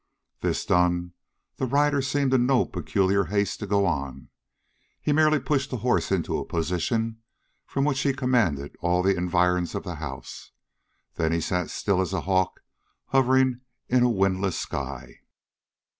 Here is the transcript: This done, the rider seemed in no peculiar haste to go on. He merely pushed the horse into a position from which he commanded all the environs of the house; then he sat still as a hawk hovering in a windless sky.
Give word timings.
This 0.39 0.65
done, 0.65 1.13
the 1.57 1.67
rider 1.67 2.01
seemed 2.01 2.33
in 2.33 2.47
no 2.47 2.65
peculiar 2.65 3.25
haste 3.25 3.59
to 3.59 3.67
go 3.67 3.85
on. 3.85 4.29
He 4.99 5.13
merely 5.13 5.37
pushed 5.39 5.69
the 5.69 5.77
horse 5.85 6.11
into 6.11 6.39
a 6.39 6.43
position 6.43 7.21
from 7.67 7.85
which 7.85 7.99
he 8.01 8.11
commanded 8.11 8.75
all 8.79 9.03
the 9.03 9.15
environs 9.15 9.75
of 9.75 9.83
the 9.83 9.97
house; 10.01 10.53
then 11.17 11.31
he 11.31 11.39
sat 11.39 11.69
still 11.69 12.01
as 12.01 12.13
a 12.13 12.21
hawk 12.21 12.61
hovering 13.09 13.61
in 13.89 14.01
a 14.01 14.09
windless 14.09 14.57
sky. 14.59 15.19